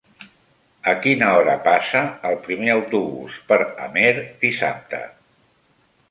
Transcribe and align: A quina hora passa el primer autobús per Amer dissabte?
A 0.91 0.93
quina 1.01 1.25
hora 1.41 1.53
passa 1.67 1.99
el 2.29 2.37
primer 2.47 2.71
autobús 2.75 3.35
per 3.51 3.59
Amer 3.89 4.09
dissabte? 4.47 5.03